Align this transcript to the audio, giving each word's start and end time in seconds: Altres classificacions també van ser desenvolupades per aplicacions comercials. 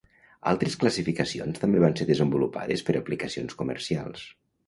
Altres 0.51 0.75
classificacions 0.83 1.59
també 1.65 1.83
van 1.83 1.93
ser 1.99 2.07
desenvolupades 2.11 2.83
per 2.87 2.97
aplicacions 3.01 3.59
comercials. 3.63 4.27